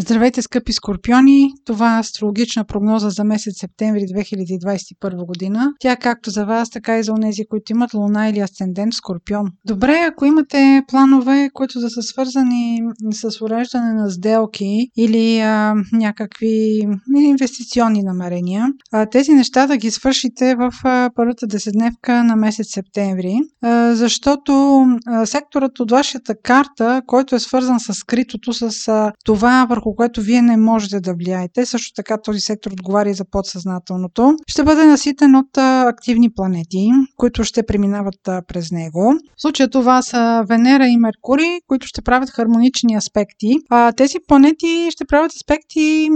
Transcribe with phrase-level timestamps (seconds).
[0.00, 1.50] Здравейте, скъпи скорпиони!
[1.64, 5.72] Това е астрологична прогноза за месец септември 2021 година.
[5.80, 9.46] Тя както за вас, така и за онези, които имат луна или асцендент скорпион.
[9.64, 12.80] Добре, ако имате планове, които да са свързани
[13.12, 16.80] с уреждане на сделки или а, някакви
[17.16, 23.34] инвестиционни намерения, а, тези неща да ги свършите в а, първата десетдневка на месец септември,
[23.62, 29.66] а, защото а, секторът от вашата карта, който е свързан с скритото, с а, това
[29.68, 31.66] върху върху което вие не можете да влияете.
[31.66, 34.36] Също така този сектор отговаря и за подсъзнателното.
[34.46, 38.14] Ще бъде наситен от активни планети, които ще преминават
[38.48, 39.14] през него.
[39.36, 43.56] В случая това са Венера и Меркурий, които ще правят хармонични аспекти.
[43.70, 46.08] А, тези планети ще правят аспекти,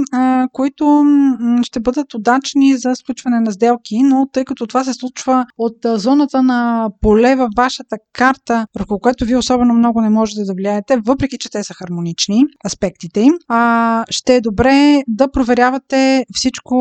[0.53, 1.05] които
[1.63, 6.43] ще бъдат удачни за сключване на сделки, но тъй като това се случва от зоната
[6.43, 11.39] на поле във вашата карта, върху което вие особено много не можете да влияете, въпреки
[11.39, 13.62] че те са хармонични, аспектите им, а,
[14.11, 16.77] ще е добре да проверявате всичко,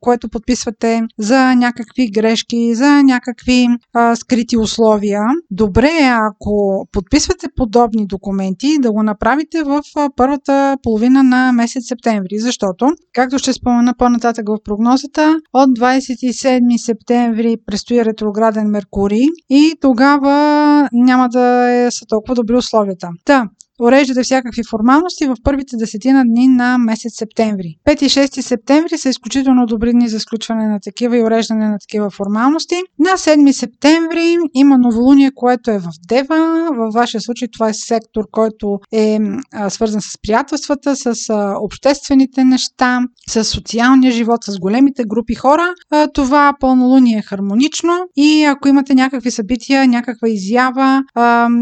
[0.00, 5.20] което подписвате за някакви грешки, за някакви а, скрити условия.
[5.50, 9.82] Добре е, ако подписвате подобни документи, да го направите в
[10.16, 17.56] първата половина на месец септември, защото, както ще спомена по-нататък в прогнозата, от 27 септември
[17.66, 23.08] предстои ретрограден Меркурий и тогава няма да е, са толкова добри условията.
[23.24, 23.44] Та,
[23.80, 27.76] уреждате всякакви формалности в първите десетина дни на месец септември.
[27.88, 31.78] 5 и 6 септември са изключително добри дни за сключване на такива и уреждане на
[31.78, 32.74] такива формалности.
[32.98, 36.70] На 7 септември има новолуние, което е в Дева.
[36.72, 39.18] Във вашия случай това е сектор, който е
[39.52, 45.74] а, свързан с приятелствата, с а, обществените неща, с социалния живот, с големите групи хора.
[45.90, 51.02] А, това пълнолуние е хармонично и ако имате някакви събития, някаква изява,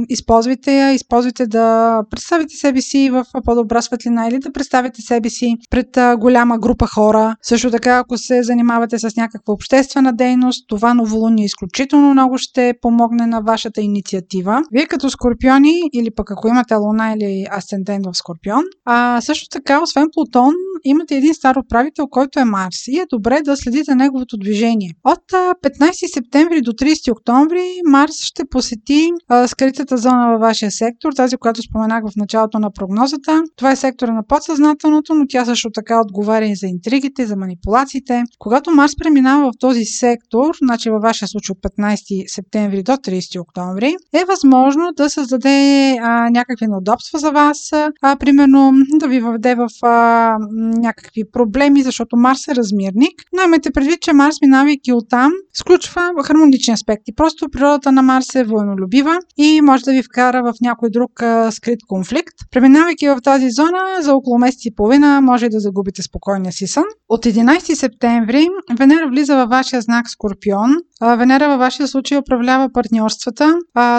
[0.08, 5.54] използвайте я, използвайте да представите себе си в по-добра светлина или да представите себе си
[5.70, 7.34] пред голяма група хора.
[7.42, 13.26] Също така, ако се занимавате с някаква обществена дейност, това новолуние изключително много ще помогне
[13.26, 14.62] на вашата инициатива.
[14.72, 19.82] Вие като скорпиони или пък ако имате луна или асцендент в скорпион, а също така,
[19.82, 20.54] освен Плутон,
[20.88, 24.90] имате един стар управител, който е Марс и е добре да следите неговото движение.
[25.04, 31.12] От 15 септември до 30 октомври Марс ще посети а, скритата зона във вашия сектор,
[31.12, 33.42] тази, която споменах в началото на прогнозата.
[33.56, 38.24] Това е сектора на подсъзнателното, но тя също така отговаря и за интригите, за манипулациите.
[38.38, 43.40] Когато Марс преминава в този сектор, значи във вашия случай от 15 септември до 30
[43.40, 47.72] октомври, е възможно да създаде а, някакви неудобства за вас,
[48.02, 50.36] а, примерно да ви въведе в а,
[50.78, 53.22] някакви проблеми, защото Марс е размирник.
[53.36, 57.14] Но имайте предвид, че Марс, минавайки оттам, сключва хармонични аспекти.
[57.16, 61.52] Просто природата на Марс е военолюбива и може да ви вкара в някой друг а,
[61.52, 62.34] скрит конфликт.
[62.50, 66.84] Преминавайки в тази зона, за около месец и половина може да загубите спокойния си сън.
[67.08, 70.74] От 11 септември Венера влиза във вашия знак Скорпион.
[71.00, 73.54] Венера във вашия случай управлява партньорствата.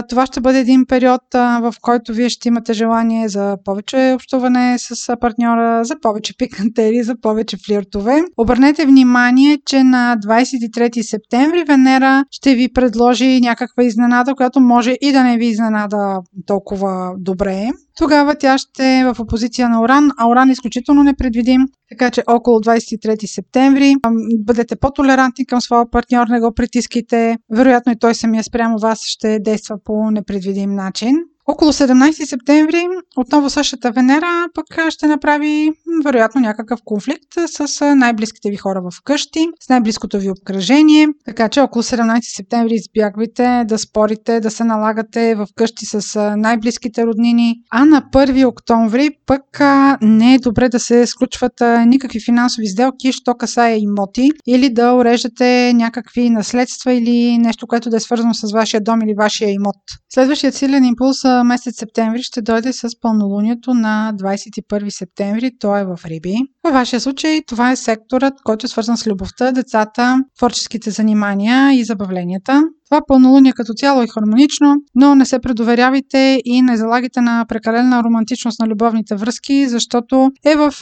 [0.09, 5.17] Това ще бъде един период, в който вие ще имате желание за повече общуване с
[5.21, 8.21] партньора, за повече пикантери, за повече флиртове.
[8.37, 15.11] Обърнете внимание, че на 23 септември Венера ще ви предложи някаква изненада, която може и
[15.11, 20.29] да не ви изненада толкова добре тогава тя ще е в опозиция на Оран, а
[20.29, 23.95] Оран е изключително непредвидим, така че около 23 септември
[24.39, 27.37] бъдете по-толерантни към своя партньор, не го притискайте.
[27.51, 31.15] Вероятно и той самия спрямо вас ще действа по непредвидим начин.
[31.51, 32.87] Около 17 септември
[33.17, 35.71] отново същата Венера пък ще направи
[36.05, 41.07] вероятно някакъв конфликт с най-близките ви хора в къщи, с най-близкото ви обкръжение.
[41.25, 47.05] Така че около 17 септември избягвайте да спорите, да се налагате в къщи с най-близките
[47.05, 47.55] роднини.
[47.71, 49.59] А на 1 октомври пък
[50.01, 51.53] не е добре да се сключват
[51.85, 57.97] никакви финансови сделки, що касае имоти или да уреждате някакви наследства или нещо, което да
[57.97, 59.75] е свързано с вашия дом или вашия имот.
[60.13, 65.51] Следващият силен импулс месец септември ще дойде с пълнолунието на 21 септември.
[65.59, 66.35] То е в Риби.
[66.63, 71.83] Във вашия случай това е секторът, който е свързан с любовта, децата, творческите занимания и
[71.83, 72.63] забавленията.
[72.89, 78.03] Това пълнолуние като цяло е хармонично, но не се предоверявайте и не залагайте на прекалена
[78.03, 80.73] романтичност на любовните връзки, защото е в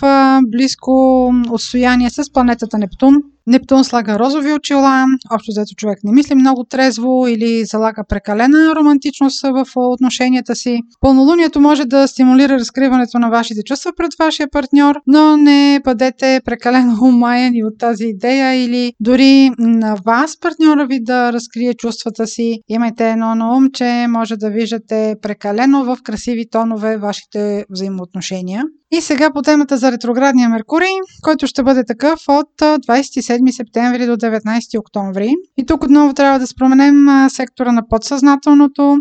[0.52, 3.16] близко отстояние с планетата Нептун,
[3.48, 9.42] Нептун слага розови очила, общо взето човек не мисли много трезво или залага прекалена романтичност
[9.42, 10.80] в отношенията си.
[11.02, 16.98] Пълнолунието може да стимулира разкриването на вашите чувства пред вашия партньор, но не бъдете прекалено
[17.02, 22.62] умаяни от тази идея или дори на вас партньора ви да разкрие чувствата си.
[22.70, 28.64] Имайте едно на ум, че може да виждате прекалено в красиви тонове вашите взаимоотношения.
[28.92, 34.18] И сега по темата за ретроградния Меркурий, който ще бъде такъв от 27 септември до
[34.18, 35.34] 19 октомври.
[35.58, 38.98] И тук отново трябва да споменем сектора на подсъзнателното,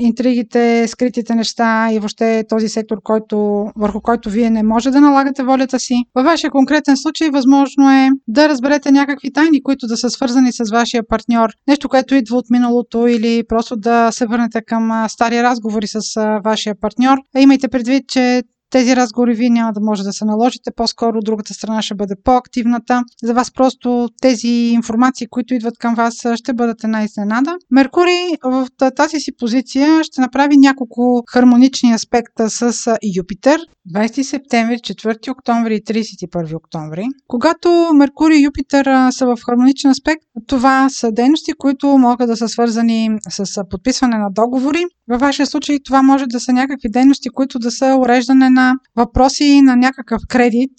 [0.00, 5.42] интригите, скритите неща и въобще този сектор, който, върху който вие не може да налагате
[5.42, 5.94] волята си.
[6.14, 10.70] Във вашия конкретен случай възможно е да разберете някакви тайни, които да са свързани с
[10.72, 11.50] вашия партньор.
[11.68, 16.00] Нещо, което идва от миналото или просто да се върнете към стари разговори с
[16.44, 17.18] вашия партньор.
[17.38, 21.82] Имайте предвид, че тези разговори вие няма да може да се наложите, по-скоро другата страна
[21.82, 23.02] ще бъде по-активната.
[23.22, 27.56] За вас просто тези информации, които идват към вас, ще бъдат една изненада.
[27.70, 33.60] Меркурий в тази си позиция ще направи няколко хармонични аспекта с Юпитер.
[33.94, 37.06] 20 септември, 4 октомври и 31 октомври.
[37.28, 42.48] Когато Меркурий и Юпитер са в хармоничен аспект, това са дейности, които могат да са
[42.48, 44.84] свързани с подписване на договори.
[45.08, 49.62] Във вашия случай това може да са някакви дейности, които да са уреждане на въпроси
[49.62, 50.72] на някакъв кредит,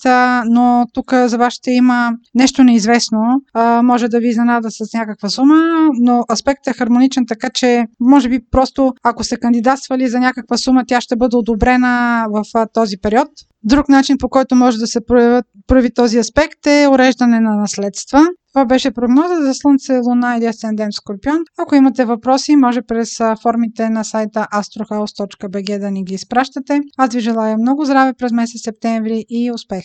[0.46, 3.20] но тук за вас ще има нещо неизвестно.
[3.84, 8.40] Може да ви изненада с някаква сума, но аспектът е хармоничен, така че може би
[8.52, 13.30] просто ако сте кандидатствали за някаква сума, тя ще бъде одобрена в този период.
[13.64, 18.28] Друг начин, по който може да се прояви, прояви този аспект е уреждане на наследства.
[18.58, 21.38] Това беше прогноза за Слънце, Луна или Асцендент Скорпион.
[21.58, 26.82] Ако имате въпроси, може през формите на сайта astrohouse.bg да ни ги изпращате.
[26.98, 29.84] Аз ви желая много здраве през месец септември и успех!